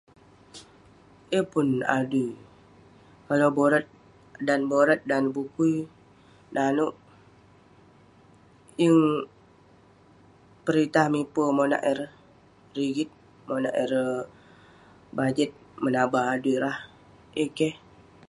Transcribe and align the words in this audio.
Yeng 1.31 1.47
pun 1.51 1.67
adui 1.97 2.27
kalau 3.27 3.49
borat 3.57 3.85
dan 4.47 4.61
borat 4.71 5.01
bukui 5.35 5.73
nanouk 6.55 6.93
yeng 8.81 8.99
peritah 10.65 11.05
miepe 11.13 11.43
monak 11.57 11.83
ireh 11.91 12.11
rigit 12.75 13.09
monak 13.49 13.75
ireh 13.83 14.21
bajet 15.17 15.51
monak 15.83 15.97
ireh 15.97 16.03
tabah 16.07 16.25
adui 16.33 16.55
rah 16.63 16.77
yeng 17.37 17.53
keh 17.57 17.73